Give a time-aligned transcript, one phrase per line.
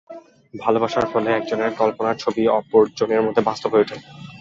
[0.53, 3.97] ভালবাসার ফলে একজনের কল্পনার ছবি অপর জনের মধ্যে বাস্তব হয়ে ওঠে।